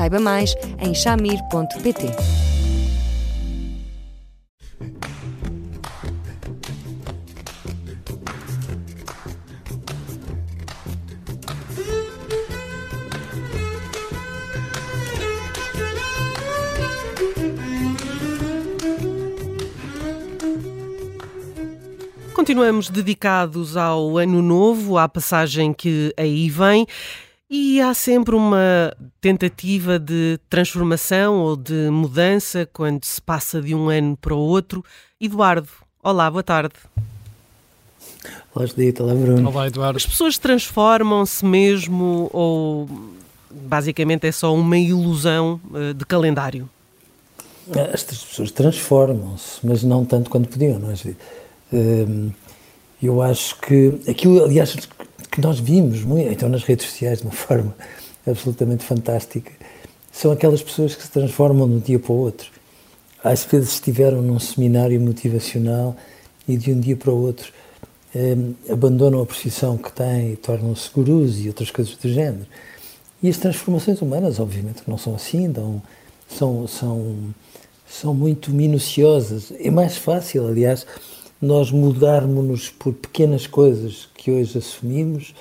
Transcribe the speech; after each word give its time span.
Saiba 0.00 0.18
mais 0.18 0.54
em 0.78 0.94
chamir.pt. 0.94 2.06
Continuamos 22.32 22.88
dedicados 22.88 23.76
ao 23.76 24.16
Ano 24.16 24.40
Novo, 24.40 24.96
à 24.96 25.06
passagem 25.06 25.74
que 25.74 26.14
aí 26.16 26.48
vem. 26.48 26.86
E 27.52 27.80
há 27.80 27.92
sempre 27.92 28.36
uma 28.36 28.96
tentativa 29.20 29.98
de 29.98 30.38
transformação 30.48 31.40
ou 31.40 31.56
de 31.56 31.90
mudança 31.90 32.68
quando 32.72 33.04
se 33.04 33.20
passa 33.20 33.60
de 33.60 33.74
um 33.74 33.88
ano 33.88 34.16
para 34.16 34.32
o 34.32 34.38
outro. 34.38 34.84
Eduardo, 35.20 35.68
olá, 36.00 36.30
boa 36.30 36.44
tarde. 36.44 36.74
Olá, 38.54 38.66
Judita, 38.66 39.02
olá, 39.02 39.16
Bruno. 39.16 39.48
Olá, 39.48 39.66
Eduardo. 39.66 39.96
As 39.96 40.06
pessoas 40.06 40.38
transformam-se 40.38 41.44
mesmo 41.44 42.30
ou 42.32 42.88
basicamente 43.50 44.28
é 44.28 44.32
só 44.32 44.54
uma 44.54 44.78
ilusão 44.78 45.60
uh, 45.72 45.92
de 45.92 46.06
calendário? 46.06 46.70
As 47.92 48.04
pessoas 48.04 48.52
transformam-se, 48.52 49.58
mas 49.66 49.82
não 49.82 50.04
tanto 50.04 50.30
quanto 50.30 50.48
podiam, 50.48 50.78
não 50.78 50.92
é, 50.92 50.94
Judita? 50.94 51.20
Uh, 51.72 52.32
eu 53.02 53.20
acho 53.20 53.58
que 53.58 54.00
aquilo, 54.08 54.44
aliás, 54.44 54.76
que 55.30 55.40
nós 55.40 55.60
vimos 55.60 56.02
muito, 56.02 56.30
então 56.30 56.48
nas 56.48 56.64
redes 56.64 56.86
sociais 56.86 57.18
de 57.20 57.24
uma 57.24 57.32
forma 57.34 57.74
absolutamente 58.26 58.84
fantástica, 58.84 59.52
são 60.12 60.32
aquelas 60.32 60.62
pessoas 60.62 60.94
que 60.94 61.02
se 61.02 61.10
transformam 61.10 61.68
de 61.68 61.74
um 61.74 61.78
dia 61.78 61.98
para 61.98 62.12
o 62.12 62.16
outro. 62.16 62.50
Às 63.22 63.44
vezes 63.44 63.74
estiveram 63.74 64.22
num 64.22 64.38
seminário 64.38 65.00
motivacional 65.00 65.96
e 66.48 66.56
de 66.56 66.72
um 66.72 66.80
dia 66.80 66.96
para 66.96 67.10
o 67.10 67.22
outro 67.22 67.52
eh, 68.14 68.36
abandonam 68.68 69.22
a 69.22 69.26
profissão 69.26 69.76
que 69.76 69.92
têm 69.92 70.32
e 70.32 70.36
tornam-se 70.36 70.90
gurus 70.90 71.38
e 71.38 71.48
outras 71.48 71.70
coisas 71.70 71.94
do 71.96 72.08
género. 72.08 72.46
E 73.22 73.28
as 73.28 73.36
transformações 73.36 74.00
humanas, 74.00 74.40
obviamente, 74.40 74.82
não 74.86 74.96
são 74.96 75.14
assim, 75.14 75.50
dão, 75.50 75.82
são, 76.26 76.66
são, 76.66 77.16
são 77.88 78.14
muito 78.14 78.50
minuciosas. 78.50 79.52
É 79.58 79.70
mais 79.70 79.96
fácil, 79.96 80.46
aliás, 80.46 80.86
nós 81.40 81.70
mudarmos-nos 81.70 82.68
por 82.68 82.92
pequenas 82.92 83.46
coisas 83.46 84.08
que 84.14 84.30
hoje 84.30 84.58
assumimos 84.58 85.34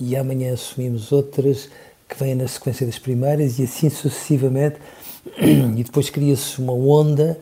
e 0.00 0.16
amanhã 0.16 0.52
assumimos 0.52 1.10
outras 1.10 1.68
que 2.08 2.16
vêm 2.18 2.34
na 2.34 2.46
sequência 2.46 2.86
das 2.86 2.98
primárias 2.98 3.58
e 3.58 3.64
assim 3.64 3.90
sucessivamente 3.90 4.76
e 5.76 5.82
depois 5.82 6.08
cria-se 6.08 6.60
uma 6.60 6.72
onda, 6.72 7.38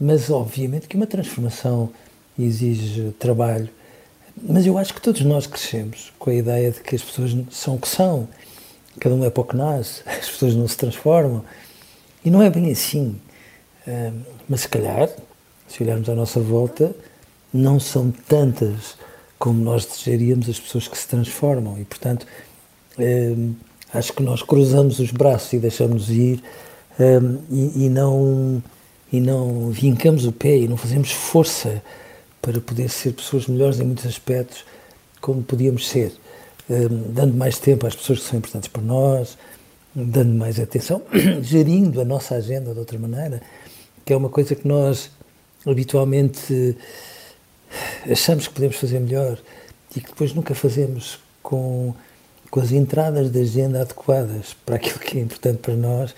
mas 0.00 0.30
obviamente 0.30 0.88
que 0.88 0.96
uma 0.96 1.06
transformação 1.06 1.90
exige 2.38 3.14
trabalho. 3.18 3.68
Mas 4.42 4.66
eu 4.66 4.76
acho 4.76 4.92
que 4.92 5.00
todos 5.00 5.20
nós 5.20 5.46
crescemos 5.46 6.12
com 6.18 6.30
a 6.30 6.34
ideia 6.34 6.70
de 6.70 6.80
que 6.80 6.96
as 6.96 7.02
pessoas 7.02 7.36
são 7.50 7.76
o 7.76 7.78
que 7.78 7.88
são, 7.88 8.28
cada 8.98 9.14
um 9.14 9.24
é 9.24 9.30
para 9.30 9.42
o 9.42 9.44
que 9.44 9.56
nasce, 9.56 10.02
as 10.08 10.28
pessoas 10.28 10.54
não 10.54 10.66
se 10.66 10.76
transformam. 10.76 11.44
E 12.24 12.30
não 12.30 12.42
é 12.42 12.48
bem 12.48 12.72
assim. 12.72 13.16
Mas 14.48 14.62
se 14.62 14.68
calhar, 14.68 15.10
se 15.68 15.82
olharmos 15.82 16.08
à 16.08 16.14
nossa 16.14 16.40
volta, 16.40 16.94
não 17.54 17.78
são 17.78 18.10
tantas 18.10 18.96
como 19.38 19.62
nós 19.62 19.86
desejaríamos 19.86 20.48
as 20.48 20.58
pessoas 20.58 20.88
que 20.88 20.98
se 20.98 21.06
transformam. 21.06 21.78
E, 21.78 21.84
portanto, 21.84 22.26
eh, 22.98 23.34
acho 23.92 24.12
que 24.12 24.22
nós 24.22 24.42
cruzamos 24.42 24.98
os 24.98 25.12
braços 25.12 25.52
e 25.52 25.58
deixamos 25.58 26.10
ir 26.10 26.42
eh, 26.98 27.20
e, 27.50 27.84
e, 27.84 27.88
não, 27.88 28.62
e 29.12 29.20
não 29.20 29.70
vincamos 29.70 30.26
o 30.26 30.32
pé 30.32 30.58
e 30.58 30.68
não 30.68 30.76
fazemos 30.76 31.12
força 31.12 31.80
para 32.42 32.60
poder 32.60 32.90
ser 32.90 33.12
pessoas 33.12 33.46
melhores 33.46 33.78
em 33.78 33.84
muitos 33.84 34.06
aspectos 34.06 34.64
como 35.20 35.42
podíamos 35.42 35.88
ser, 35.88 36.12
eh, 36.68 36.88
dando 36.88 37.34
mais 37.34 37.58
tempo 37.58 37.86
às 37.86 37.94
pessoas 37.94 38.18
que 38.18 38.26
são 38.26 38.38
importantes 38.38 38.68
para 38.68 38.82
nós, 38.82 39.38
dando 39.94 40.34
mais 40.34 40.58
atenção, 40.58 41.02
gerindo 41.40 42.00
a 42.00 42.04
nossa 42.04 42.34
agenda 42.34 42.72
de 42.72 42.78
outra 42.78 42.98
maneira, 42.98 43.40
que 44.04 44.12
é 44.12 44.16
uma 44.16 44.28
coisa 44.28 44.54
que 44.54 44.66
nós 44.66 45.10
habitualmente 45.66 46.76
achamos 48.10 48.48
que 48.48 48.54
podemos 48.54 48.76
fazer 48.76 49.00
melhor 49.00 49.38
e 49.96 50.00
que 50.00 50.08
depois 50.08 50.34
nunca 50.34 50.54
fazemos 50.54 51.18
com, 51.42 51.94
com 52.50 52.60
as 52.60 52.72
entradas 52.72 53.30
da 53.30 53.40
agenda 53.40 53.82
adequadas 53.82 54.56
para 54.64 54.76
aquilo 54.76 54.98
que 54.98 55.18
é 55.18 55.20
importante 55.20 55.58
para 55.58 55.74
nós. 55.74 56.14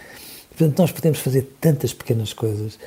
Portanto, 0.50 0.78
nós 0.78 0.92
podemos 0.92 1.18
fazer 1.18 1.56
tantas 1.60 1.92
pequenas 1.92 2.32
coisas 2.32 2.78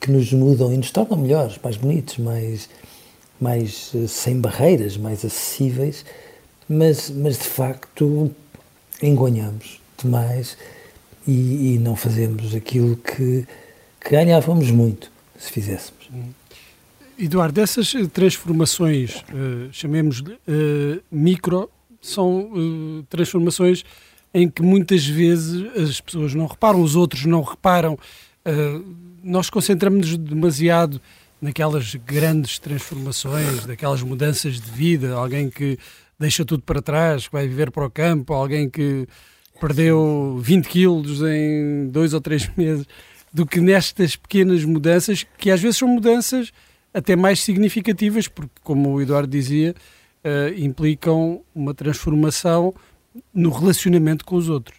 que 0.00 0.10
nos 0.10 0.32
mudam 0.32 0.72
e 0.72 0.76
nos 0.76 0.90
tornam 0.90 1.18
melhores, 1.18 1.58
mais 1.62 1.76
bonitos, 1.76 2.18
mais, 2.18 2.68
mais 3.40 3.90
eh, 3.94 4.06
sem 4.06 4.40
barreiras, 4.40 4.96
mais 4.96 5.24
acessíveis, 5.24 6.04
mas, 6.68 7.10
mas 7.10 7.36
de 7.36 7.44
facto 7.44 8.30
engonhamos 9.02 9.80
demais 10.02 10.56
e, 11.26 11.74
e 11.74 11.78
não 11.78 11.96
fazemos 11.96 12.54
aquilo 12.54 12.96
que, 12.96 13.46
que 14.00 14.10
ganhávamos 14.10 14.70
muito 14.70 15.10
se 15.38 15.50
fizéssemos. 15.50 16.08
Eduardo, 17.18 17.60
essas 17.60 17.92
eh, 17.96 18.06
transformações, 18.06 19.16
uh, 19.16 19.68
chamemos-lhe 19.72 20.34
uh, 20.34 21.02
micro, 21.10 21.68
são 22.00 22.52
uh, 22.52 23.02
transformações 23.10 23.84
em 24.32 24.48
que 24.48 24.62
muitas 24.62 25.04
vezes 25.04 25.66
as 25.76 26.00
pessoas 26.00 26.32
não 26.32 26.46
reparam, 26.46 26.80
os 26.80 26.94
outros 26.94 27.24
não 27.24 27.42
reparam. 27.42 27.98
nós 29.24 29.48
concentramos-nos 29.48 30.18
demasiado 30.18 31.00
naquelas 31.40 31.94
grandes 31.94 32.58
transformações, 32.58 33.64
daquelas 33.64 34.02
mudanças 34.02 34.60
de 34.60 34.70
vida, 34.70 35.14
alguém 35.14 35.48
que 35.48 35.78
deixa 36.18 36.44
tudo 36.44 36.62
para 36.62 36.82
trás, 36.82 37.26
que 37.26 37.32
vai 37.32 37.48
viver 37.48 37.70
para 37.70 37.86
o 37.86 37.90
campo, 37.90 38.34
alguém 38.34 38.68
que 38.68 39.08
perdeu 39.58 40.38
20 40.42 40.68
quilos 40.68 41.22
em 41.22 41.88
dois 41.88 42.12
ou 42.12 42.20
três 42.20 42.48
meses, 42.54 42.86
do 43.32 43.46
que 43.46 43.60
nestas 43.60 44.14
pequenas 44.14 44.62
mudanças, 44.62 45.26
que 45.38 45.50
às 45.50 45.60
vezes 45.60 45.78
são 45.78 45.88
mudanças 45.88 46.52
até 46.98 47.14
mais 47.14 47.42
significativas, 47.42 48.28
porque, 48.28 48.50
como 48.62 48.92
o 48.92 49.00
Eduardo 49.00 49.28
dizia, 49.28 49.74
uh, 50.24 50.58
implicam 50.58 51.40
uma 51.54 51.72
transformação 51.72 52.74
no 53.32 53.50
relacionamento 53.50 54.24
com 54.24 54.36
os 54.36 54.48
outros. 54.48 54.78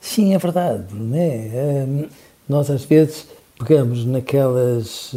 Sim, 0.00 0.34
é 0.34 0.38
verdade, 0.38 0.94
não 0.94 1.16
é? 1.16 1.84
Um, 1.86 2.08
nós 2.48 2.70
às 2.70 2.84
vezes 2.84 3.26
pegamos 3.58 4.04
naquelas, 4.04 5.14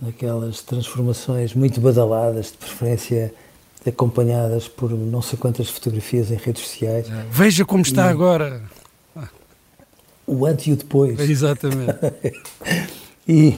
naquelas 0.00 0.60
transformações 0.60 1.54
muito 1.54 1.80
badaladas, 1.80 2.52
de 2.52 2.58
preferência 2.58 3.32
acompanhadas 3.86 4.66
por 4.68 4.90
não 4.90 5.22
sei 5.22 5.38
quantas 5.38 5.70
fotografias 5.70 6.30
em 6.30 6.36
redes 6.36 6.62
sociais. 6.62 7.06
Veja 7.30 7.64
como 7.64 7.82
está 7.82 8.06
e, 8.06 8.10
agora. 8.10 8.62
O 10.26 10.44
antes 10.44 10.66
e 10.66 10.72
o 10.72 10.76
depois. 10.76 11.18
Exatamente. 11.20 11.94
e, 13.26 13.54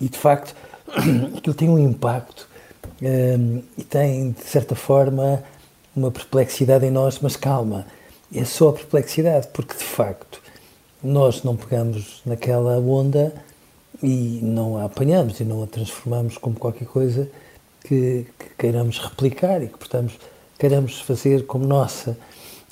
e 0.00 0.08
de 0.08 0.18
facto, 0.18 0.54
aquilo 1.36 1.54
tem 1.54 1.68
um 1.68 1.78
impacto 1.78 2.48
um, 3.02 3.62
e 3.76 3.82
tem, 3.82 4.32
de 4.32 4.44
certa 4.44 4.74
forma, 4.74 5.42
uma 5.94 6.10
perplexidade 6.10 6.86
em 6.86 6.90
nós, 6.90 7.18
mas 7.20 7.36
calma, 7.36 7.86
é 8.34 8.44
só 8.44 8.70
a 8.70 8.72
perplexidade, 8.72 9.48
porque 9.52 9.76
de 9.76 9.84
facto 9.84 10.40
nós 11.02 11.42
não 11.42 11.56
pegamos 11.56 12.22
naquela 12.24 12.78
onda 12.78 13.34
e 14.02 14.40
não 14.42 14.78
a 14.78 14.84
apanhamos 14.84 15.40
e 15.40 15.44
não 15.44 15.62
a 15.62 15.66
transformamos 15.66 16.38
como 16.38 16.56
qualquer 16.56 16.86
coisa 16.86 17.28
que, 17.82 18.26
que 18.38 18.48
queiramos 18.58 18.98
replicar 18.98 19.62
e 19.62 19.66
que, 19.66 19.78
portanto, 19.78 20.14
queiramos 20.58 21.00
fazer 21.00 21.46
como 21.46 21.66
nossa. 21.66 22.16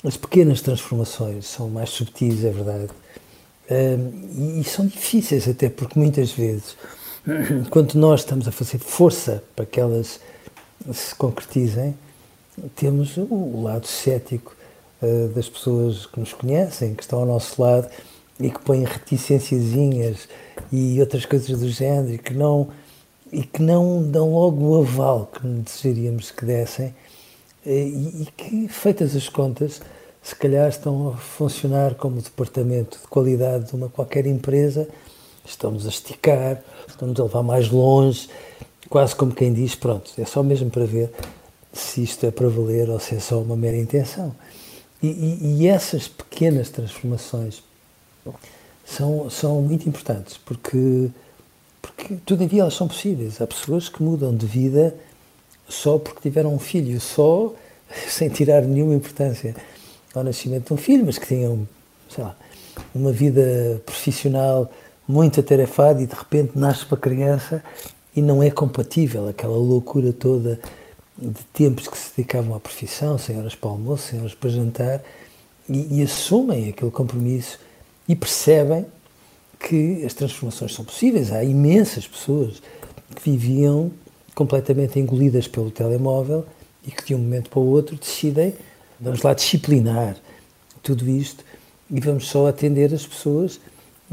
As 0.03 0.17
pequenas 0.17 0.61
transformações 0.61 1.45
são 1.45 1.69
mais 1.69 1.89
subtis, 1.89 2.43
é 2.43 2.49
verdade, 2.49 2.89
um, 3.69 4.57
e, 4.57 4.61
e 4.61 4.63
são 4.63 4.87
difíceis 4.87 5.47
até 5.47 5.69
porque 5.69 5.99
muitas 5.99 6.31
vezes 6.31 6.75
Enquanto 7.27 7.97
nós 7.97 8.21
estamos 8.21 8.47
a 8.47 8.51
fazer 8.51 8.79
força 8.79 9.43
para 9.55 9.65
que 9.65 9.79
elas 9.79 10.19
se 10.91 11.13
concretizem, 11.15 11.95
temos 12.75 13.15
o 13.17 13.61
lado 13.61 13.85
cético 13.85 14.55
uh, 15.01 15.27
das 15.29 15.47
pessoas 15.47 16.07
que 16.07 16.19
nos 16.19 16.33
conhecem, 16.33 16.95
que 16.95 17.03
estão 17.03 17.19
ao 17.19 17.25
nosso 17.25 17.61
lado 17.61 17.87
e 18.39 18.49
que 18.49 18.59
põem 18.61 18.83
reticênciazinhas 18.83 20.27
e 20.71 20.99
outras 20.99 21.25
coisas 21.25 21.59
do 21.59 21.69
género 21.69 22.13
e 22.13 22.17
que 22.17 22.33
não, 22.33 22.69
e 23.31 23.43
que 23.43 23.61
não 23.61 24.01
dão 24.01 24.33
logo 24.33 24.65
o 24.65 24.81
aval 24.81 25.27
que 25.27 25.45
desejaríamos 25.47 26.31
que 26.31 26.43
dessem. 26.43 26.93
Eh, 27.63 27.87
e, 27.87 28.23
e 28.23 28.27
que, 28.35 28.67
feitas 28.67 29.15
as 29.15 29.29
contas, 29.29 29.79
se 30.23 30.35
calhar 30.35 30.67
estão 30.67 31.09
a 31.09 31.17
funcionar 31.17 31.93
como 31.93 32.19
departamento 32.19 32.97
de 32.99 33.07
qualidade 33.07 33.67
de 33.67 33.75
uma 33.75 33.89
qualquer 33.89 34.25
empresa, 34.25 34.87
estamos 35.45 35.85
a 35.85 35.89
esticar, 35.89 36.61
estamos 36.87 37.19
a 37.19 37.23
levar 37.23 37.43
mais 37.43 37.69
longe, 37.69 38.29
quase 38.89 39.15
como 39.15 39.33
quem 39.33 39.53
diz, 39.53 39.75
pronto, 39.75 40.11
é 40.17 40.25
só 40.25 40.43
mesmo 40.43 40.69
para 40.69 40.85
ver 40.85 41.11
se 41.73 42.03
isto 42.03 42.25
é 42.25 42.31
para 42.31 42.49
valer 42.49 42.89
ou 42.89 42.99
se 42.99 43.15
é 43.15 43.19
só 43.19 43.39
uma 43.39 43.55
mera 43.55 43.77
intenção. 43.77 44.35
E, 45.01 45.07
e, 45.07 45.61
e 45.61 45.67
essas 45.67 46.07
pequenas 46.07 46.69
transformações 46.69 47.63
são, 48.85 49.29
são 49.29 49.61
muito 49.61 49.87
importantes, 49.87 50.37
porque, 50.37 51.09
porque, 51.81 52.15
todavia, 52.25 52.61
elas 52.61 52.73
são 52.73 52.87
possíveis. 52.87 53.41
Há 53.41 53.47
pessoas 53.47 53.89
que 53.89 54.03
mudam 54.03 54.35
de 54.35 54.45
vida 54.45 54.95
só 55.67 55.97
porque 55.97 56.21
tiveram 56.21 56.53
um 56.53 56.59
filho, 56.59 56.99
só 56.99 57.53
sem 58.07 58.29
tirar 58.29 58.61
nenhuma 58.63 58.93
importância 58.93 59.55
ao 60.13 60.23
nascimento 60.23 60.67
de 60.67 60.73
um 60.73 60.77
filho, 60.77 61.05
mas 61.05 61.17
que 61.17 61.25
tinham, 61.25 61.67
sei 62.09 62.23
lá, 62.23 62.35
uma 62.93 63.11
vida 63.11 63.81
profissional 63.85 64.69
muito 65.11 65.39
atarefada 65.39 66.01
e 66.01 66.07
de 66.07 66.15
repente 66.15 66.57
nasce 66.57 66.85
para 66.85 66.97
criança 66.97 67.61
e 68.15 68.21
não 68.21 68.41
é 68.41 68.49
compatível 68.49 69.27
aquela 69.27 69.55
loucura 69.55 70.13
toda 70.13 70.59
de 71.17 71.43
tempos 71.53 71.87
que 71.87 71.97
se 71.97 72.11
dedicavam 72.15 72.55
à 72.55 72.59
profissão, 72.59 73.17
sem 73.17 73.37
horas 73.37 73.53
para 73.53 73.69
almoço, 73.69 74.07
sem 74.07 74.19
horas 74.19 74.33
para 74.33 74.49
jantar, 74.49 75.03
e, 75.69 75.99
e 75.99 76.03
assumem 76.03 76.69
aquele 76.69 76.89
compromisso 76.89 77.59
e 78.07 78.15
percebem 78.15 78.85
que 79.59 80.03
as 80.03 80.13
transformações 80.13 80.73
são 80.73 80.83
possíveis. 80.83 81.31
Há 81.31 81.43
imensas 81.43 82.07
pessoas 82.07 82.61
que 83.15 83.29
viviam 83.29 83.91
completamente 84.33 84.99
engolidas 84.99 85.47
pelo 85.47 85.69
telemóvel 85.69 86.45
e 86.85 86.91
que 86.91 87.05
de 87.05 87.15
um 87.15 87.19
momento 87.19 87.49
para 87.49 87.59
o 87.59 87.67
outro 87.67 87.95
decidem, 87.95 88.55
vamos 88.99 89.21
lá 89.21 89.33
disciplinar 89.33 90.15
tudo 90.81 91.07
isto 91.07 91.43
e 91.89 91.99
vamos 91.99 92.27
só 92.27 92.47
atender 92.47 92.93
as 92.93 93.05
pessoas 93.05 93.59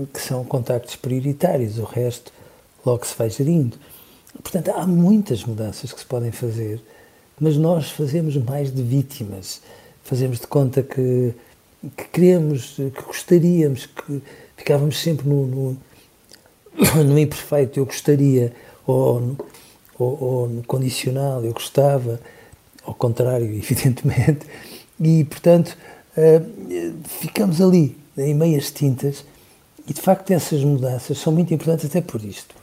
que 0.06 0.20
são 0.20 0.44
contactos 0.44 0.96
prioritários, 0.96 1.78
o 1.78 1.84
resto 1.84 2.32
logo 2.84 3.04
se 3.06 3.16
vai 3.16 3.30
gerindo. 3.30 3.76
Portanto, 4.42 4.70
há 4.70 4.86
muitas 4.86 5.44
mudanças 5.44 5.92
que 5.92 6.00
se 6.00 6.06
podem 6.06 6.30
fazer, 6.30 6.80
mas 7.40 7.56
nós 7.56 7.90
fazemos 7.90 8.36
mais 8.36 8.72
de 8.72 8.82
vítimas. 8.82 9.60
Fazemos 10.04 10.38
de 10.38 10.46
conta 10.46 10.82
que, 10.82 11.34
que 11.96 12.04
queremos, 12.12 12.74
que 12.76 13.02
gostaríamos, 13.06 13.86
que 13.86 14.22
ficávamos 14.56 15.00
sempre 15.00 15.28
no, 15.28 15.46
no, 15.46 15.76
no 17.04 17.18
imperfeito, 17.18 17.78
eu 17.78 17.86
gostaria, 17.86 18.52
ou 18.86 19.20
no, 19.20 19.38
ou, 19.98 20.22
ou 20.22 20.48
no 20.48 20.62
condicional, 20.62 21.44
eu 21.44 21.52
gostava, 21.52 22.20
ao 22.84 22.94
contrário, 22.94 23.46
evidentemente, 23.52 24.46
e 25.00 25.24
portanto 25.24 25.76
uh, 26.16 26.94
ficamos 27.20 27.60
ali, 27.60 27.96
em 28.16 28.34
meias 28.34 28.70
tintas, 28.70 29.24
e 29.88 29.92
de 29.92 30.00
facto 30.02 30.30
essas 30.30 30.62
mudanças 30.62 31.18
são 31.18 31.32
muito 31.32 31.52
importantes 31.54 31.86
até 31.86 32.02
por 32.02 32.22
isto. 32.22 32.54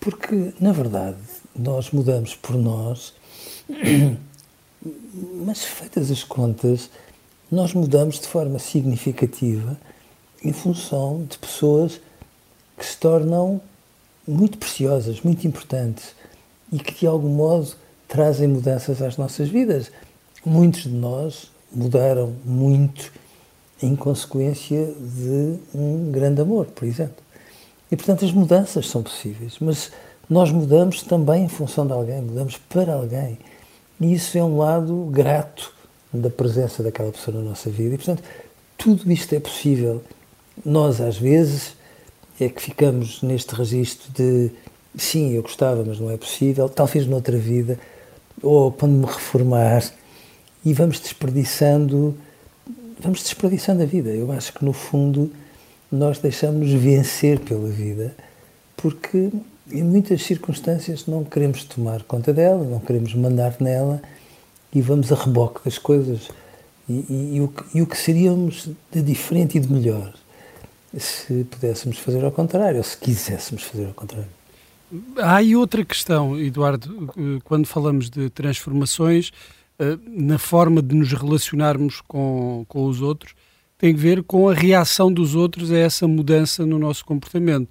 Porque, 0.00 0.52
na 0.58 0.72
verdade, 0.72 1.18
nós 1.54 1.90
mudamos 1.92 2.34
por 2.34 2.56
nós, 2.56 3.14
mas 5.44 5.62
feitas 5.62 6.10
as 6.10 6.24
contas, 6.24 6.90
nós 7.50 7.72
mudamos 7.74 8.18
de 8.18 8.26
forma 8.26 8.58
significativa 8.58 9.78
em 10.42 10.52
função 10.52 11.24
de 11.28 11.38
pessoas 11.38 12.00
que 12.76 12.84
se 12.84 12.96
tornam 12.96 13.60
muito 14.26 14.58
preciosas, 14.58 15.20
muito 15.20 15.46
importantes 15.46 16.14
e 16.72 16.78
que 16.78 16.94
de 16.94 17.06
algum 17.06 17.28
modo 17.28 17.72
trazem 18.08 18.48
mudanças 18.48 19.00
às 19.02 19.16
nossas 19.16 19.48
vidas. 19.48 19.92
Muitos 20.44 20.82
de 20.82 20.88
nós 20.88 21.50
mudaram 21.70 22.34
muito 22.44 23.12
em 23.82 23.96
consequência 23.96 24.92
de 24.98 25.58
um 25.74 26.10
grande 26.10 26.40
amor, 26.40 26.66
por 26.66 26.86
exemplo. 26.86 27.22
E, 27.90 27.96
portanto, 27.96 28.24
as 28.24 28.32
mudanças 28.32 28.88
são 28.88 29.02
possíveis, 29.02 29.56
mas 29.60 29.90
nós 30.28 30.50
mudamos 30.52 31.02
também 31.02 31.44
em 31.44 31.48
função 31.48 31.86
de 31.86 31.92
alguém, 31.92 32.20
mudamos 32.20 32.56
para 32.68 32.94
alguém. 32.94 33.38
E 34.00 34.14
isso 34.14 34.38
é 34.38 34.42
um 34.42 34.58
lado 34.58 35.08
grato 35.10 35.72
da 36.12 36.30
presença 36.30 36.82
daquela 36.82 37.10
pessoa 37.10 37.36
na 37.36 37.42
nossa 37.42 37.68
vida. 37.68 37.94
E, 37.94 37.98
portanto, 37.98 38.22
tudo 38.78 39.10
isto 39.10 39.34
é 39.34 39.40
possível. 39.40 40.02
Nós, 40.64 41.00
às 41.00 41.16
vezes, 41.16 41.74
é 42.38 42.48
que 42.48 42.62
ficamos 42.62 43.22
neste 43.22 43.54
registro 43.54 44.10
de 44.12 44.50
sim, 44.96 45.32
eu 45.32 45.42
gostava, 45.42 45.84
mas 45.84 45.98
não 45.98 46.10
é 46.10 46.16
possível, 46.16 46.68
talvez 46.68 47.06
noutra 47.06 47.36
vida, 47.36 47.78
ou 48.42 48.72
quando 48.72 48.92
me 48.92 49.06
reformar, 49.06 49.84
e 50.64 50.72
vamos 50.72 51.00
desperdiçando, 51.00 52.16
vamos 53.00 53.22
desperdiçando 53.22 53.82
a 53.82 53.86
vida. 53.86 54.10
Eu 54.10 54.30
acho 54.32 54.52
que, 54.52 54.64
no 54.64 54.72
fundo, 54.72 55.30
nós 55.90 56.18
deixamos-nos 56.18 56.72
vencer 56.80 57.40
pela 57.40 57.68
vida, 57.68 58.14
porque 58.76 59.30
em 59.70 59.82
muitas 59.82 60.22
circunstâncias 60.22 61.06
não 61.06 61.24
queremos 61.24 61.64
tomar 61.64 62.02
conta 62.02 62.32
dela, 62.32 62.64
não 62.64 62.80
queremos 62.80 63.14
mandar 63.14 63.56
nela 63.60 64.02
e 64.72 64.80
vamos 64.80 65.10
a 65.12 65.16
reboque 65.16 65.60
das 65.64 65.78
coisas. 65.78 66.28
E, 66.88 66.92
e, 66.92 67.36
e, 67.36 67.40
o, 67.40 67.52
e 67.74 67.82
o 67.82 67.86
que 67.86 67.96
seríamos 67.96 68.68
de 68.90 69.02
diferente 69.02 69.58
e 69.58 69.60
de 69.60 69.72
melhor 69.72 70.12
se 70.98 71.44
pudéssemos 71.44 71.98
fazer 71.98 72.24
ao 72.24 72.32
contrário, 72.32 72.78
ou 72.78 72.84
se 72.84 72.96
quiséssemos 72.96 73.62
fazer 73.62 73.86
ao 73.86 73.94
contrário. 73.94 74.28
Há 75.18 75.36
aí 75.36 75.54
outra 75.54 75.84
questão, 75.84 76.36
Eduardo, 76.38 77.12
quando 77.44 77.66
falamos 77.66 78.10
de 78.10 78.28
transformações, 78.30 79.30
eh, 79.30 79.34
na 80.06 80.38
forma 80.38 80.82
de 80.82 80.94
nos 80.94 81.12
relacionarmos 81.12 82.00
com, 82.00 82.64
com 82.68 82.84
os 82.86 83.00
outros, 83.00 83.34
tem 83.78 83.94
a 83.94 83.96
ver 83.96 84.22
com 84.22 84.48
a 84.48 84.54
reação 84.54 85.12
dos 85.12 85.34
outros 85.34 85.72
a 85.72 85.78
essa 85.78 86.06
mudança 86.06 86.66
no 86.66 86.78
nosso 86.78 87.04
comportamento. 87.04 87.68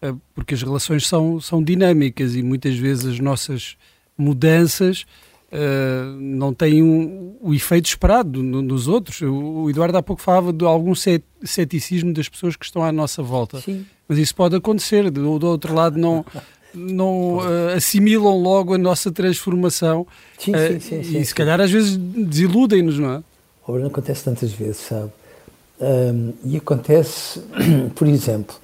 Eh, 0.00 0.14
porque 0.34 0.54
as 0.54 0.62
relações 0.62 1.06
são, 1.06 1.40
são 1.40 1.62
dinâmicas 1.62 2.36
e 2.36 2.42
muitas 2.42 2.76
vezes 2.76 3.06
as 3.06 3.18
nossas 3.18 3.76
mudanças 4.16 5.04
uh, 5.52 6.20
não 6.20 6.52
têm 6.52 6.82
um, 6.82 7.36
o 7.40 7.54
efeito 7.54 7.86
esperado 7.86 8.42
no, 8.42 8.62
nos 8.62 8.88
outros. 8.88 9.20
O, 9.20 9.62
o, 9.62 9.70
Eduardo 9.70 9.98
há 9.98 10.02
pouco 10.02 10.22
falava 10.22 10.52
de 10.52 10.64
algum 10.64 10.92
ceticismo 10.94 12.12
das 12.12 12.28
pessoas 12.28 12.56
que 12.56 12.64
estão 12.64 12.82
à 12.82 12.92
nossa 12.92 13.22
volta. 13.22 13.60
Sim. 13.60 13.86
Mas 14.08 14.18
isso 14.18 14.34
pode 14.34 14.56
acontecer. 14.56 15.10
Do, 15.10 15.38
do 15.38 15.46
outro 15.46 15.74
lado, 15.74 15.98
não. 15.98 16.24
Não 16.74 17.38
uh, 17.38 17.68
assimilam 17.76 18.36
logo 18.36 18.74
a 18.74 18.78
nossa 18.78 19.10
transformação 19.10 20.06
sim, 20.38 20.52
sim, 20.52 20.80
sim, 20.80 21.02
sim, 21.02 21.18
e 21.18 21.24
se 21.24 21.34
calhar 21.34 21.60
às 21.60 21.70
vezes 21.70 21.96
desiludem-nos, 21.96 22.98
não 22.98 23.12
é? 23.14 23.22
Não 23.68 23.86
acontece 23.86 24.24
tantas 24.24 24.50
vezes, 24.52 24.78
sabe? 24.78 25.10
Um, 25.80 26.32
e 26.44 26.56
acontece, 26.56 27.40
por 27.94 28.08
exemplo, 28.08 28.56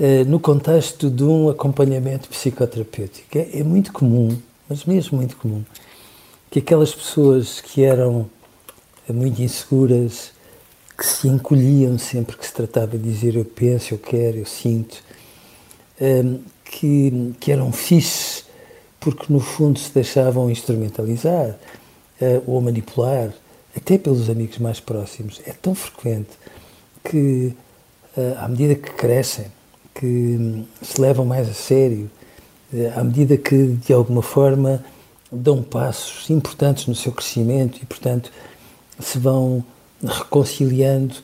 uh, 0.00 0.24
no 0.26 0.40
contexto 0.40 1.08
de 1.08 1.24
um 1.24 1.48
acompanhamento 1.48 2.28
psicoterapêutico. 2.28 3.38
É, 3.38 3.60
é, 3.60 3.62
muito 3.62 3.92
comum, 3.92 4.36
mas 4.68 4.84
mesmo 4.84 5.16
muito 5.16 5.36
comum, 5.36 5.64
que 6.50 6.58
aquelas 6.58 6.94
pessoas 6.94 7.60
que 7.60 7.84
eram 7.84 8.28
muito 9.08 9.40
inseguras, 9.40 10.32
que 10.98 11.06
se 11.06 11.28
encolhiam 11.28 11.98
sempre 11.98 12.36
que 12.36 12.44
se 12.44 12.52
tratava 12.52 12.98
de 12.98 13.04
dizer 13.04 13.36
eu 13.36 13.44
penso, 13.44 13.94
eu 13.94 13.98
quero, 13.98 14.38
eu 14.38 14.46
sinto, 14.46 15.02
que, 16.64 17.34
que 17.40 17.52
eram 17.52 17.72
fixes 17.72 18.46
porque 19.06 19.32
no 19.32 19.38
fundo 19.38 19.78
se 19.78 19.92
deixavam 19.92 20.50
instrumentalizar 20.50 21.50
uh, 22.20 22.42
ou 22.44 22.60
manipular, 22.60 23.32
até 23.76 23.96
pelos 23.96 24.28
amigos 24.28 24.58
mais 24.58 24.80
próximos. 24.80 25.40
É 25.46 25.52
tão 25.52 25.76
frequente 25.76 26.30
que, 27.04 27.54
uh, 28.16 28.38
à 28.38 28.48
medida 28.48 28.74
que 28.74 28.90
crescem, 28.90 29.46
que 29.94 30.06
um, 30.06 30.64
se 30.82 31.00
levam 31.00 31.24
mais 31.24 31.48
a 31.48 31.54
sério, 31.54 32.10
uh, 32.72 32.98
à 32.98 33.04
medida 33.04 33.36
que 33.36 33.78
de 33.86 33.92
alguma 33.92 34.22
forma 34.22 34.84
dão 35.30 35.62
passos 35.62 36.28
importantes 36.28 36.88
no 36.88 36.94
seu 36.96 37.12
crescimento 37.12 37.78
e, 37.80 37.86
portanto, 37.86 38.32
se 38.98 39.20
vão 39.20 39.64
reconciliando 40.02 41.14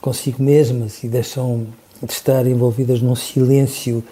consigo 0.00 0.42
mesmas 0.42 1.02
e 1.04 1.08
deixam 1.08 1.66
de 2.02 2.12
estar 2.12 2.46
envolvidas 2.46 3.00
num 3.00 3.14
silêncio 3.14 4.04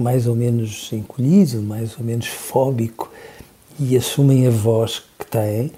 mais 0.00 0.26
ou 0.26 0.34
menos 0.34 0.90
encolhido, 0.92 1.60
mais 1.60 1.98
ou 1.98 2.04
menos 2.04 2.26
fóbico, 2.26 3.10
e 3.78 3.96
assumem 3.96 4.46
a 4.46 4.50
voz 4.50 5.02
que 5.18 5.26
têm, 5.26 5.70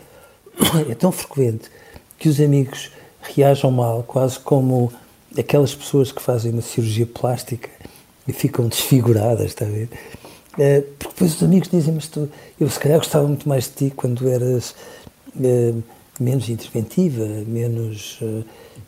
é 0.88 0.94
tão 0.94 1.10
frequente 1.10 1.68
que 2.16 2.28
os 2.28 2.40
amigos 2.40 2.92
reajam 3.20 3.72
mal, 3.72 4.04
quase 4.04 4.38
como 4.38 4.92
aquelas 5.36 5.74
pessoas 5.74 6.12
que 6.12 6.22
fazem 6.22 6.52
uma 6.52 6.62
cirurgia 6.62 7.04
plástica 7.04 7.68
e 8.26 8.32
ficam 8.32 8.68
desfiguradas, 8.68 9.46
está 9.46 9.64
a 9.64 9.68
ver? 9.68 9.88
É, 10.56 10.82
porque 10.98 11.14
depois 11.14 11.34
os 11.34 11.42
amigos 11.42 11.68
dizem, 11.68 11.92
mas 11.92 12.06
tu, 12.06 12.28
eu 12.60 12.70
se 12.70 12.78
calhar 12.78 12.98
gostava 12.98 13.26
muito 13.26 13.48
mais 13.48 13.64
de 13.64 13.70
ti 13.70 13.92
quando 13.96 14.28
eras 14.28 14.74
é, 15.42 15.74
menos 16.20 16.48
interventiva, 16.48 17.26
menos, 17.46 18.18
é, 18.22 18.42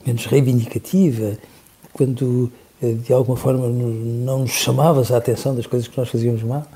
menos 0.06 0.26
reivindicativa, 0.26 1.36
quando 1.92 2.52
eh, 2.52 2.63
de 2.92 3.12
alguma 3.12 3.36
forma 3.36 3.68
não 3.68 4.40
nos 4.40 4.50
chamavas 4.50 5.10
a 5.10 5.16
atenção 5.16 5.54
das 5.54 5.66
coisas 5.66 5.88
que 5.88 5.96
nós 5.96 6.08
fazíamos 6.08 6.42
mal. 6.42 6.66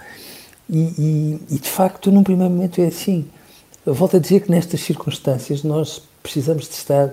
E, 0.69 0.79
e, 0.79 1.41
e, 1.55 1.59
de 1.59 1.69
facto, 1.69 2.11
num 2.11 2.23
primeiro 2.23 2.53
momento 2.53 2.81
é 2.81 2.87
assim. 2.87 3.27
Eu 3.85 3.95
volto 3.95 4.17
a 4.17 4.21
dizer 4.21 4.41
que 4.41 4.51
nestas 4.51 4.81
circunstâncias 4.81 5.63
nós 5.63 6.03
precisamos 6.23 6.69
de 6.69 6.75
estar 6.75 7.11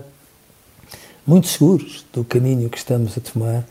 muito 1.25 1.48
seguros 1.48 2.06
do 2.14 2.24
caminho 2.24 2.70
que 2.70 2.78
estamos 2.78 3.18
a 3.18 3.22
tomar 3.22 3.66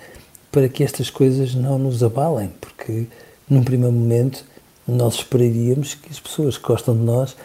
para 0.50 0.69
que 0.69 0.83
estas 0.83 1.11
coisas 1.11 1.54
não 1.54 1.78
nos 1.78 2.02
abalem, 2.02 2.50
porque 2.61 3.07
num 3.49 3.62
primeiro 3.62 3.93
momento 3.93 4.45
nós 4.87 5.16
esperaríamos 5.16 5.95
que 5.95 6.11
as 6.11 6.21
pessoas 6.21 6.57
que 6.57 6.66
gostam 6.66 6.97
de 6.97 7.02
nós 7.02 7.37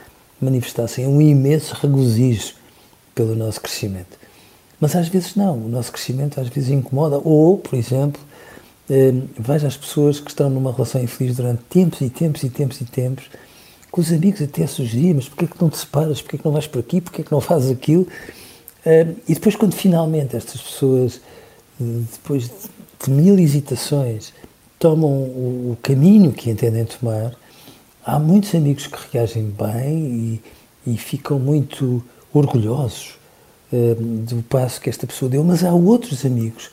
manifestassem 0.42 1.08
um 1.08 1.22
imenso 1.22 1.76
regozijo 1.76 2.54
pelo 3.14 3.36
nosso 3.36 3.60
crescimento. 3.60 4.19
Mas 4.80 4.96
às 4.96 5.10
vezes 5.10 5.36
não, 5.36 5.58
o 5.58 5.68
nosso 5.68 5.92
crescimento 5.92 6.40
às 6.40 6.48
vezes 6.48 6.70
incomoda. 6.70 7.20
Ou, 7.24 7.58
por 7.58 7.78
exemplo, 7.78 8.22
eh, 8.90 9.14
veja 9.38 9.68
as 9.68 9.78
pessoas 9.78 10.20
que 10.20 10.30
estão 10.30 10.50
numa 10.50 10.72
relação 10.72 11.02
infeliz 11.02 11.36
durante 11.36 11.62
tempos 11.64 12.02
e 12.02 12.10
tempos 12.10 12.44
e 12.44 12.50
tempos 12.50 12.82
e 12.82 12.86
tempos, 12.86 13.26
com 13.92 14.02
os 14.02 14.12
amigos 14.12 14.42
até 14.42 14.66
sugerir, 14.68 15.14
mas 15.16 15.28
porquê 15.28 15.46
é 15.46 15.48
que 15.48 15.62
não 15.62 15.70
te 15.70 15.78
separas, 15.78 16.22
porquê 16.22 16.38
é 16.38 16.40
que 16.40 16.46
não 16.46 16.52
vais 16.52 16.68
por 16.68 16.80
aqui, 16.80 17.02
porquê 17.02 17.22
é 17.22 17.26
que 17.26 17.32
não 17.32 17.42
fazes 17.42 17.72
aquilo? 17.72 18.08
Eh, 18.86 19.08
e 19.28 19.34
depois 19.34 19.56
quando 19.56 19.74
finalmente 19.74 20.36
estas 20.36 20.62
pessoas, 20.62 21.22
eh, 21.82 21.84
depois 22.12 22.50
de 23.04 23.12
mil 23.12 23.38
hesitações, 23.38 24.34
tomam 24.80 25.10
o, 25.12 25.78
caminho 25.84 26.32
que 26.32 26.50
entendem 26.50 26.86
tomar, 26.86 27.34
há 28.06 28.18
muitos 28.18 28.56
amigos 28.56 28.88
que 28.88 28.98
reagem 29.12 29.54
bem 29.58 30.42
e, 30.86 30.92
e 30.94 30.98
ficam 30.98 31.38
muito 31.38 32.04
orgulhosos 32.34 33.19
do 33.72 34.42
passo 34.44 34.82
que 34.82 34.90
esta 34.90 35.06
pessoa 35.06 35.30
deu, 35.30 35.44
mas 35.44 35.64
há 35.64 35.72
outros 35.72 36.26
amigos 36.26 36.72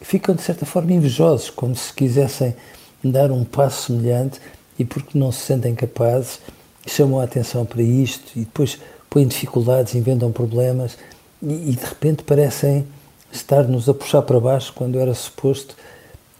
que 0.00 0.06
ficam, 0.06 0.34
de 0.34 0.42
certa 0.42 0.66
forma, 0.66 0.92
invejosos, 0.92 1.50
como 1.50 1.76
se 1.76 1.92
quisessem 1.92 2.54
dar 3.02 3.30
um 3.30 3.44
passo 3.44 3.86
semelhante 3.86 4.40
e 4.78 4.84
porque 4.84 5.16
não 5.16 5.30
se 5.30 5.40
sentem 5.40 5.74
capazes, 5.74 6.40
chamam 6.86 7.20
a 7.20 7.24
atenção 7.24 7.64
para 7.64 7.82
isto 7.82 8.32
e 8.34 8.40
depois 8.40 8.78
põem 9.08 9.26
dificuldades, 9.26 9.94
inventam 9.94 10.32
problemas 10.32 10.98
e, 11.40 11.70
e 11.70 11.76
de 11.76 11.84
repente 11.84 12.24
parecem 12.24 12.86
estar-nos 13.30 13.88
a 13.88 13.94
puxar 13.94 14.22
para 14.22 14.40
baixo 14.40 14.72
quando 14.74 14.98
era 14.98 15.14
suposto 15.14 15.76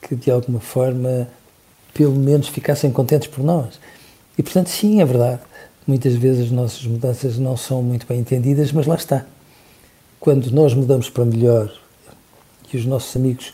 que 0.00 0.16
de 0.16 0.30
alguma 0.30 0.60
forma 0.60 1.28
pelo 1.94 2.14
menos 2.14 2.48
ficassem 2.48 2.90
contentes 2.90 3.28
por 3.28 3.44
nós. 3.44 3.78
E 4.36 4.42
portanto, 4.42 4.68
sim, 4.68 5.00
é 5.00 5.04
verdade. 5.04 5.40
Muitas 5.86 6.14
vezes 6.14 6.46
as 6.46 6.50
nossas 6.50 6.84
mudanças 6.84 7.38
não 7.38 7.56
são 7.56 7.82
muito 7.82 8.06
bem 8.06 8.20
entendidas, 8.20 8.72
mas 8.72 8.86
lá 8.86 8.94
está. 8.94 9.26
Quando 10.22 10.52
nós 10.52 10.72
mudamos 10.72 11.10
para 11.10 11.24
melhor 11.24 11.68
e 12.72 12.76
os 12.76 12.86
nossos 12.86 13.16
amigos 13.16 13.52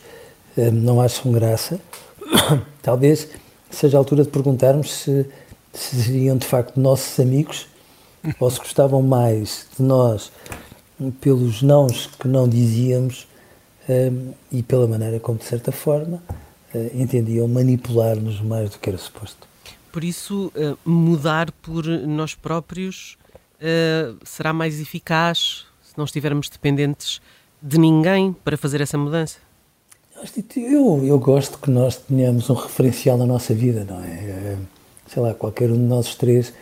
eh, 0.54 0.70
não 0.70 1.00
acham 1.00 1.32
graça, 1.32 1.80
talvez 2.82 3.26
seja 3.70 3.96
a 3.96 4.00
altura 4.00 4.22
de 4.22 4.28
perguntarmos 4.28 4.92
se, 4.92 5.24
se 5.72 6.02
seriam 6.02 6.36
de 6.36 6.46
facto 6.46 6.78
nossos 6.78 7.18
amigos 7.18 7.66
ou 8.38 8.50
se 8.50 8.58
gostavam 8.58 9.00
mais 9.00 9.66
de 9.78 9.82
nós 9.82 10.30
pelos 11.22 11.62
nãos 11.62 12.10
que 12.20 12.28
não 12.28 12.46
dizíamos 12.46 13.26
um, 13.88 14.34
e 14.52 14.62
pela 14.62 14.86
maneira 14.86 15.18
como, 15.18 15.38
de 15.38 15.46
certa 15.46 15.72
forma, 15.72 16.22
uh, 16.74 16.90
entendiam 16.92 17.48
manipular-nos 17.48 18.42
mais 18.42 18.68
do 18.68 18.78
que 18.78 18.90
era 18.90 18.98
suposto. 18.98 19.48
Por 19.90 20.04
isso, 20.04 20.52
mudar 20.84 21.50
por 21.50 21.86
nós 21.86 22.34
próprios 22.34 23.16
será 24.22 24.52
mais 24.52 24.78
eficaz 24.78 25.66
não 25.98 26.04
estivermos 26.04 26.48
dependentes 26.48 27.20
de 27.62 27.78
ninguém 27.78 28.32
para 28.44 28.56
fazer 28.56 28.80
essa 28.80 28.96
mudança? 28.96 29.38
Eu, 30.56 31.04
eu 31.04 31.18
gosto 31.18 31.58
que 31.58 31.70
nós 31.70 31.96
tenhamos 31.96 32.48
um 32.50 32.54
referencial 32.54 33.16
na 33.16 33.26
nossa 33.26 33.54
vida, 33.54 33.84
não 33.88 34.02
é? 34.02 34.56
Sei 35.06 35.22
lá, 35.22 35.32
qualquer 35.32 35.70
um 35.70 35.74
de 35.74 35.80
nós 35.80 36.14
três, 36.14 36.52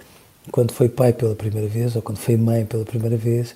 quando 0.51 0.73
foi 0.73 0.89
pai 0.89 1.13
pela 1.13 1.35
primeira 1.35 1.67
vez 1.67 1.97
ou 1.97 2.03
quando 2.03 2.19
foi 2.19 2.37
mãe 2.37 2.67
pela 2.67 2.85
primeira 2.85 3.17
vez, 3.17 3.55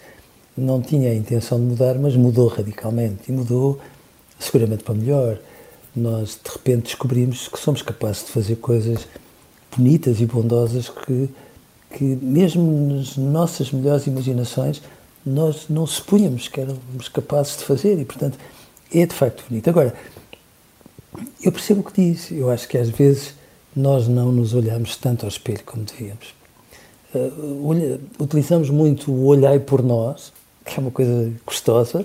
não 0.57 0.81
tinha 0.81 1.11
a 1.11 1.15
intenção 1.15 1.59
de 1.59 1.65
mudar, 1.65 1.95
mas 1.97 2.17
mudou 2.17 2.49
radicalmente 2.49 3.23
e 3.29 3.33
mudou 3.33 3.79
seguramente 4.39 4.85
para 4.85 4.95
melhor. 4.95 5.39
Nós 5.95 6.39
de 6.43 6.51
repente 6.51 6.85
descobrimos 6.85 7.49
que 7.49 7.59
somos 7.59 7.83
capazes 7.83 8.25
de 8.27 8.33
fazer 8.33 8.57
coisas 8.57 9.07
bonitas 9.77 10.21
e 10.21 10.27
bondosas 10.27 10.89
que, 10.89 11.29
que 11.93 12.05
mesmo 12.05 12.97
nas 12.97 13.17
nossas 13.17 13.71
melhores 13.71 14.07
imaginações 14.07 14.83
nós 15.25 15.69
não 15.69 15.87
supunhamos 15.87 16.49
que 16.49 16.61
éramos 16.61 17.09
capazes 17.09 17.57
de 17.59 17.65
fazer 17.65 17.99
e 17.99 18.05
portanto 18.05 18.39
é 18.93 19.07
de 19.07 19.15
facto 19.15 19.45
bonito. 19.49 19.69
Agora, 19.69 19.95
eu 21.43 21.53
percebo 21.53 21.81
o 21.81 21.85
que 21.85 22.01
diz, 22.01 22.31
eu 22.31 22.51
acho 22.51 22.67
que 22.69 22.79
às 22.79 22.89
vezes 22.89 23.35
nós 23.75 24.09
não 24.09 24.33
nos 24.33 24.55
olhamos 24.55 24.97
tanto 24.97 25.25
ao 25.25 25.29
espelho 25.29 25.63
como 25.65 25.85
devíamos. 25.85 26.35
Uh, 27.15 28.01
utilizamos 28.21 28.71
muito 28.71 29.11
o 29.11 29.27
olhar 29.27 29.59
por 29.61 29.83
nós 29.83 30.33
que 30.65 30.79
é 30.79 30.81
uma 30.81 30.91
coisa 30.91 31.33
gostosa 31.45 32.05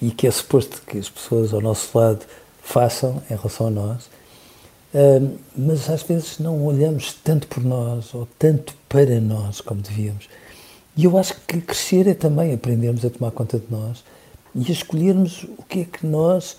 e 0.00 0.10
que 0.10 0.26
é 0.26 0.30
suposto 0.30 0.82
que 0.86 0.98
as 0.98 1.08
pessoas 1.08 1.52
ao 1.54 1.60
nosso 1.60 1.96
lado 1.96 2.24
façam 2.62 3.22
em 3.30 3.36
relação 3.36 3.68
a 3.68 3.70
nós, 3.70 4.04
uh, 4.94 5.38
mas 5.56 5.88
às 5.88 6.02
vezes 6.02 6.38
não 6.38 6.64
olhamos 6.64 7.14
tanto 7.22 7.46
por 7.46 7.62
nós 7.62 8.12
ou 8.14 8.26
tanto 8.38 8.74
para 8.88 9.20
nós 9.20 9.60
como 9.60 9.80
devíamos. 9.80 10.28
E 10.96 11.04
eu 11.04 11.18
acho 11.18 11.34
que 11.46 11.60
crescer 11.60 12.06
é 12.06 12.14
também 12.14 12.54
aprendermos 12.54 13.04
a 13.04 13.10
tomar 13.10 13.30
conta 13.32 13.58
de 13.58 13.66
nós 13.70 14.04
e 14.54 14.68
a 14.68 14.72
escolhermos 14.72 15.44
o 15.58 15.62
que 15.64 15.80
é 15.80 15.84
que 15.84 16.06
nós 16.06 16.56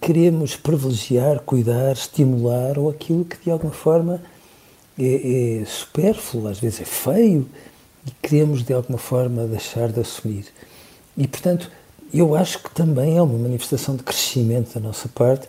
queremos 0.00 0.54
privilegiar, 0.56 1.40
cuidar, 1.40 1.92
estimular 1.92 2.78
ou 2.78 2.90
aquilo 2.90 3.24
que 3.24 3.36
de 3.42 3.50
alguma 3.50 3.72
forma 3.72 4.20
é, 4.98 5.60
é 5.60 5.64
supérfluo, 5.64 6.48
às 6.48 6.60
vezes 6.60 6.82
é 6.82 6.84
feio, 6.84 7.48
e 8.06 8.10
queremos 8.22 8.62
de 8.62 8.72
alguma 8.72 8.98
forma 8.98 9.46
deixar 9.46 9.90
de 9.90 10.00
assumir. 10.00 10.46
E 11.16 11.26
portanto, 11.26 11.70
eu 12.12 12.34
acho 12.34 12.62
que 12.62 12.70
também 12.70 13.16
é 13.16 13.22
uma 13.22 13.38
manifestação 13.38 13.96
de 13.96 14.02
crescimento 14.02 14.74
da 14.74 14.80
nossa 14.80 15.08
parte 15.08 15.48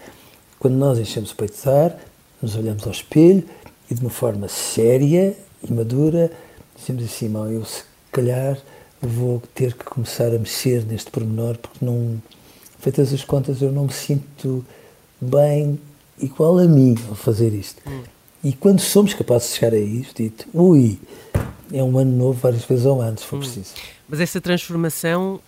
quando 0.63 0.75
nós 0.75 0.97
enchemos 0.97 1.31
o 1.31 1.35
peito 1.35 1.61
de 1.61 1.69
ar, 1.69 1.99
nos 2.41 2.55
olhamos 2.55 2.85
ao 2.85 2.91
espelho 2.91 3.43
e 3.91 3.93
de 3.93 3.99
uma 3.99 4.09
forma 4.09 4.47
séria 4.47 5.35
e 5.61 5.73
madura 5.73 6.31
dizemos 6.73 7.03
assim: 7.03 7.27
mal, 7.27 7.51
eu 7.51 7.65
calhar 8.13 8.57
vou 9.01 9.41
ter 9.53 9.73
que 9.73 9.83
começar 9.83 10.27
a 10.27 10.39
mexer 10.39 10.85
neste 10.85 11.11
pormenor 11.11 11.57
porque 11.57 11.83
não, 11.83 12.21
feitas 12.79 13.13
as 13.13 13.23
contas, 13.23 13.61
eu 13.61 13.71
não 13.71 13.85
me 13.85 13.93
sinto 13.93 14.65
bem 15.19 15.79
igual 16.19 16.57
a 16.59 16.65
mim 16.65 16.95
ao 17.09 17.15
fazer 17.15 17.53
isto. 17.53 17.81
Hum. 17.85 18.03
E 18.43 18.53
quando 18.53 18.79
somos 18.79 19.13
capazes 19.13 19.49
de 19.49 19.55
chegar 19.55 19.73
a 19.73 19.79
isto, 19.79 20.21
dito, 20.21 20.47
ui, 20.53 20.99
é 21.71 21.83
um 21.83 21.97
ano 21.97 22.15
novo 22.15 22.39
várias 22.39 22.65
vezes 22.65 22.85
ao 22.85 23.01
ano, 23.01 23.17
se 23.17 23.25
for 23.25 23.37
hum. 23.37 23.39
preciso. 23.39 23.73
Mas 24.07 24.19
essa 24.19 24.39
transformação 24.39 25.39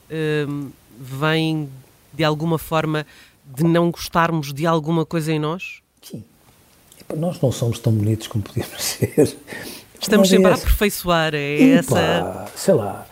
hum, 0.49 0.69
vem 0.99 1.69
de 2.13 2.23
alguma 2.23 2.57
forma 2.57 3.05
de 3.45 3.63
não 3.63 3.91
gostarmos 3.91 4.53
de 4.53 4.65
alguma 4.65 5.05
coisa 5.05 5.31
em 5.31 5.39
nós? 5.39 5.81
Sim. 6.01 6.23
Nós 7.15 7.39
não 7.41 7.51
somos 7.51 7.79
tão 7.79 7.93
bonitos 7.93 8.27
como 8.27 8.43
podíamos 8.43 8.81
ser. 8.81 9.37
Estamos 10.05 10.29
sempre 10.29 10.51
é 10.51 10.51
a 10.51 10.55
aperfeiçoar, 10.55 11.33
é 11.33 11.61
Epa, 11.61 11.99
essa. 11.99 12.45
Sei 12.55 12.73
lá. 12.75 13.07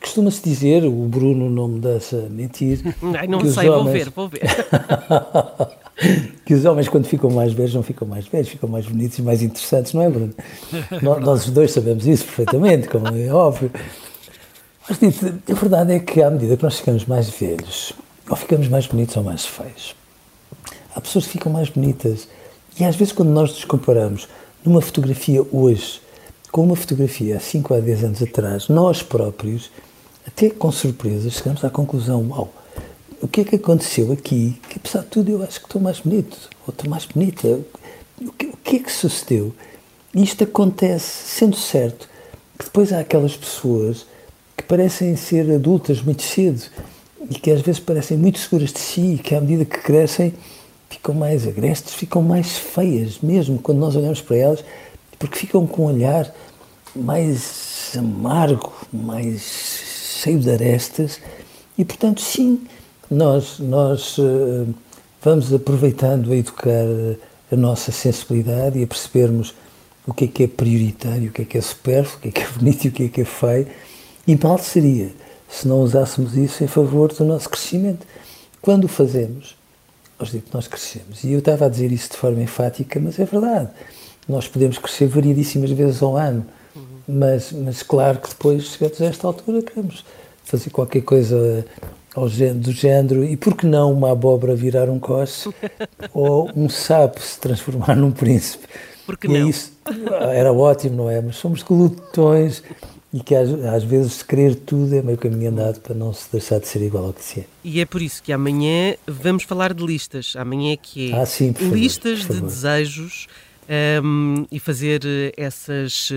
Costuma-se 0.00 0.42
dizer, 0.42 0.84
o 0.84 0.90
Bruno 0.90 1.50
não 1.50 1.68
me 1.68 1.78
deixa 1.78 2.16
mentir. 2.30 2.80
Ai, 3.18 3.26
não 3.26 3.40
sei, 3.44 3.68
homens... 3.68 4.08
vou 4.14 4.28
ver, 4.28 4.40
vou 4.40 4.48
ver. 4.48 5.68
que 6.46 6.54
os 6.54 6.64
homens, 6.64 6.88
quando 6.88 7.04
ficam 7.06 7.28
mais 7.28 7.52
velhos, 7.52 7.74
não 7.74 7.82
ficam 7.82 8.08
mais 8.08 8.26
velhos, 8.26 8.48
ficam 8.48 8.66
mais 8.66 8.86
bonitos 8.86 9.18
e 9.18 9.22
mais 9.22 9.42
interessantes, 9.42 9.92
não 9.92 10.02
é, 10.02 10.08
Bruno? 10.08 10.32
Nós, 11.02 11.20
nós 11.22 11.44
os 11.44 11.50
dois 11.50 11.70
sabemos 11.70 12.06
isso 12.06 12.24
perfeitamente, 12.24 12.88
como 12.88 13.08
é 13.08 13.28
óbvio. 13.30 13.70
Mas 14.88 14.98
dito, 14.98 15.26
a 15.50 15.54
verdade 15.54 15.92
é 15.92 15.98
que, 15.98 16.22
à 16.22 16.30
medida 16.30 16.56
que 16.56 16.62
nós 16.62 16.78
ficamos 16.78 17.04
mais 17.04 17.28
velhos, 17.28 17.92
ou 18.30 18.36
ficamos 18.36 18.68
mais 18.68 18.86
bonitos 18.86 19.14
ou 19.18 19.22
mais 19.22 19.44
feios, 19.44 19.94
há 20.96 21.00
pessoas 21.00 21.26
que 21.26 21.32
ficam 21.32 21.52
mais 21.52 21.68
bonitas. 21.68 22.26
E 22.80 22.84
às 22.84 22.96
vezes, 22.96 23.12
quando 23.12 23.28
nós 23.28 23.50
nos 23.50 23.64
comparamos 23.66 24.28
numa 24.64 24.80
fotografia 24.80 25.44
hoje 25.52 26.00
com 26.50 26.64
uma 26.64 26.76
fotografia 26.76 27.36
há 27.36 27.40
5 27.40 27.74
a 27.74 27.80
10 27.80 28.04
anos 28.04 28.22
atrás, 28.22 28.68
nós 28.68 29.02
próprios, 29.02 29.70
até 30.26 30.50
com 30.50 30.72
surpresas, 30.72 31.34
chegamos 31.34 31.64
à 31.64 31.70
conclusão: 31.70 32.28
uau, 32.28 32.52
o 33.20 33.28
que 33.28 33.42
é 33.42 33.44
que 33.44 33.56
aconteceu 33.56 34.12
aqui? 34.12 34.60
Que 34.68 34.78
apesar 34.78 35.00
de 35.00 35.06
tudo 35.06 35.30
eu 35.30 35.42
acho 35.42 35.60
que 35.60 35.66
estou 35.66 35.80
mais 35.80 36.00
bonito, 36.00 36.36
ou 36.66 36.72
estou 36.72 36.88
mais 36.88 37.04
bonita. 37.04 37.60
O 38.20 38.32
que, 38.32 38.46
o 38.46 38.56
que 38.56 38.76
é 38.76 38.78
que 38.80 38.92
sucedeu? 38.92 39.54
E 40.14 40.22
isto 40.22 40.42
acontece, 40.42 41.28
sendo 41.28 41.56
certo 41.56 42.08
que 42.58 42.64
depois 42.64 42.92
há 42.92 43.00
aquelas 43.00 43.36
pessoas 43.36 44.06
que 44.56 44.64
parecem 44.64 45.14
ser 45.14 45.50
adultas 45.52 46.02
muito 46.02 46.22
cedo 46.22 46.60
e 47.30 47.34
que 47.34 47.50
às 47.50 47.60
vezes 47.60 47.80
parecem 47.80 48.16
muito 48.16 48.38
seguras 48.38 48.72
de 48.72 48.80
si 48.80 49.14
e 49.14 49.18
que 49.18 49.34
à 49.34 49.40
medida 49.40 49.64
que 49.64 49.78
crescem 49.78 50.34
ficam 50.90 51.14
mais 51.14 51.46
agrestes, 51.46 51.94
ficam 51.94 52.22
mais 52.22 52.58
feias 52.58 53.20
mesmo 53.20 53.58
quando 53.58 53.78
nós 53.78 53.94
olhamos 53.94 54.20
para 54.20 54.36
elas, 54.36 54.64
porque 55.18 55.38
ficam 55.38 55.66
com 55.66 55.82
um 55.82 55.94
olhar 55.94 56.32
mais 56.94 57.92
amargo, 57.96 58.72
mais 58.92 59.42
cheio 60.22 60.38
de 60.38 60.50
arestas 60.50 61.20
e 61.76 61.84
portanto 61.84 62.20
sim, 62.20 62.66
nós, 63.10 63.58
nós 63.58 64.18
uh, 64.18 64.66
vamos 65.22 65.52
aproveitando 65.52 66.32
a 66.32 66.36
educar 66.36 66.84
a 67.50 67.56
nossa 67.56 67.90
sensibilidade 67.90 68.78
e 68.78 68.84
a 68.84 68.86
percebermos 68.86 69.54
o 70.06 70.14
que 70.14 70.24
é 70.24 70.28
que 70.28 70.44
é 70.44 70.46
prioritário, 70.48 71.28
o 71.28 71.32
que 71.32 71.42
é 71.42 71.44
que 71.44 71.58
é 71.58 71.60
supérfluo, 71.60 72.18
o 72.18 72.20
que 72.22 72.28
é 72.28 72.32
que 72.32 72.40
é 72.42 72.48
bonito 72.48 72.84
e 72.84 72.88
o 72.88 72.92
que 72.92 73.04
é 73.04 73.08
que 73.08 73.20
é 73.20 73.24
feio. 73.24 73.66
E 74.26 74.36
mal 74.36 74.58
seria 74.58 75.10
se 75.48 75.66
não 75.66 75.82
usássemos 75.82 76.36
isso 76.36 76.62
em 76.62 76.66
favor 76.66 77.12
do 77.12 77.24
nosso 77.24 77.48
crescimento. 77.48 78.06
Quando 78.60 78.84
o 78.84 78.88
fazemos, 78.88 79.56
nós, 80.18 80.34
nós 80.52 80.68
crescemos. 80.68 81.24
E 81.24 81.32
eu 81.32 81.38
estava 81.38 81.66
a 81.66 81.68
dizer 81.68 81.92
isso 81.92 82.10
de 82.10 82.16
forma 82.16 82.42
enfática, 82.42 83.00
mas 83.00 83.18
é 83.18 83.24
verdade. 83.24 83.70
Nós 84.28 84.46
podemos 84.46 84.78
crescer 84.78 85.06
variedíssimas 85.06 85.70
vezes 85.70 86.02
ao 86.02 86.16
ano, 86.16 86.44
uhum. 86.76 86.82
mas, 87.08 87.52
mas 87.52 87.82
claro 87.82 88.18
que 88.18 88.28
depois, 88.28 88.64
chegamos 88.64 89.00
a 89.00 89.06
esta 89.06 89.26
altura, 89.26 89.62
queremos 89.62 90.04
fazer 90.44 90.70
qualquer 90.70 91.02
coisa 91.02 91.64
ao 92.14 92.28
género, 92.28 92.58
do 92.58 92.72
género, 92.72 93.24
e 93.24 93.36
por 93.36 93.56
que 93.56 93.66
não 93.66 93.92
uma 93.92 94.12
abóbora 94.12 94.54
virar 94.54 94.88
um 94.88 94.98
coche 94.98 95.48
ou 96.12 96.50
um 96.54 96.68
sapo 96.68 97.20
se 97.20 97.38
transformar 97.38 97.96
num 97.96 98.10
príncipe? 98.10 98.66
Porque 99.06 99.26
e 99.26 99.36
é 99.36 99.40
não? 99.40 99.48
Isso 99.48 99.72
era 100.32 100.52
ótimo, 100.52 100.96
não 100.96 101.10
é? 101.10 101.20
Mas 101.20 101.36
somos 101.36 101.62
glutões 101.62 102.62
e 103.12 103.20
que 103.20 103.34
às, 103.34 103.48
às, 103.64 103.82
vezes 103.84 104.22
querer 104.22 104.54
tudo 104.54 104.94
é 104.94 105.00
meio 105.00 105.16
caminho 105.16 105.50
andado 105.50 105.80
para 105.80 105.94
não 105.94 106.12
se 106.12 106.30
deixar 106.30 106.60
de 106.60 106.68
ser 106.68 106.82
igual 106.82 107.06
ao 107.06 107.12
que 107.12 107.24
se 107.24 107.40
é. 107.40 107.44
E 107.64 107.80
é 107.80 107.86
por 107.86 108.02
isso 108.02 108.22
que 108.22 108.32
amanhã 108.32 108.96
vamos 109.06 109.44
falar 109.44 109.72
de 109.72 109.84
listas. 109.84 110.34
Amanhã 110.36 110.72
é 110.72 110.76
que 110.76 111.12
é 111.12 111.18
ah, 111.18 111.24
sim, 111.24 111.54
listas 111.58 112.20
favor, 112.20 112.36
de 112.36 112.42
desejos 112.42 113.26
um, 114.02 114.46
e 114.50 114.58
fazer 114.58 115.02
essas 115.36 116.10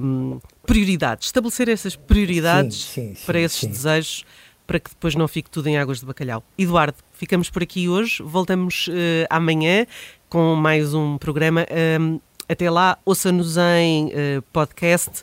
um, 0.00 0.40
prioridades, 0.66 1.28
estabelecer 1.28 1.68
essas 1.68 1.96
prioridades 1.96 2.84
sim, 2.84 3.14
sim, 3.14 3.26
para 3.26 3.40
esses 3.40 3.64
desejos 3.64 4.24
para 4.66 4.80
que 4.80 4.90
depois 4.90 5.14
não 5.14 5.28
fique 5.28 5.50
tudo 5.50 5.68
em 5.68 5.76
águas 5.76 6.00
de 6.00 6.06
bacalhau. 6.06 6.42
Eduardo, 6.56 6.96
ficamos 7.12 7.50
por 7.50 7.62
aqui 7.62 7.88
hoje, 7.88 8.22
voltamos 8.22 8.88
uh, 8.88 9.26
amanhã 9.28 9.86
com 10.28 10.54
mais 10.54 10.94
um 10.94 11.18
programa. 11.18 11.66
Um, 12.00 12.18
até 12.48 12.70
lá, 12.70 12.98
ouça-nos 13.04 13.56
em 13.56 14.06
uh, 14.06 14.42
podcast 14.52 15.22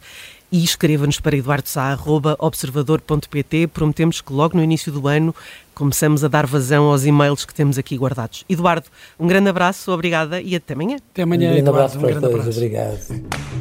e 0.52 0.64
escreva-nos 0.64 1.20
para 1.20 1.36
eduardosá.observador.pt. 1.38 3.68
Prometemos 3.68 4.22
que 4.22 4.34
logo 4.34 4.58
no 4.58 4.64
início 4.64 4.92
do 4.92 5.08
ano 5.08 5.34
começamos 5.74 6.24
a 6.24 6.28
dar 6.28 6.46
vazão 6.46 6.86
aos 6.86 7.06
e-mails 7.06 7.46
que 7.46 7.54
temos 7.54 7.78
aqui 7.78 7.98
guardados. 7.98 8.44
Eduardo, 8.50 8.88
um 9.20 9.28
grande 9.28 9.50
abraço, 9.50 9.92
obrigada 9.92 10.42
e 10.42 10.56
até 10.56 10.74
amanhã. 10.74 10.98
Até 11.12 11.24
amanhã, 11.24 11.50
um 11.50 11.54
grande 11.54 11.70
Eduardo, 11.70 11.80
abraço 11.80 12.00
para 12.00 12.08
um 12.08 12.12
grande 12.12 12.28
todos, 12.28 12.40
abraço. 12.42 12.60
obrigado. 12.60 13.61